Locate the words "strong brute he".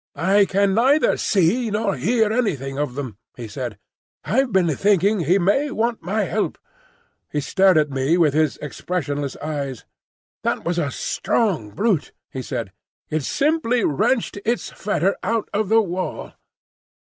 10.89-12.41